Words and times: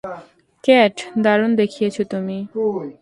Cat, 0.63 0.95
দারুণ 1.23 1.51
দেখিয়েছ 1.55 1.97
তুমি! 2.11 2.37